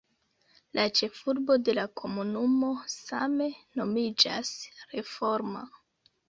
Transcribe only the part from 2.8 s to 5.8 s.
same nomiĝas Reforma.